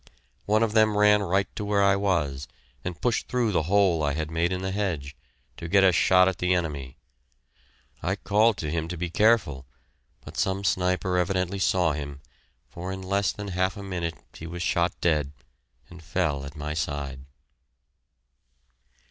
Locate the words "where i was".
1.63-2.47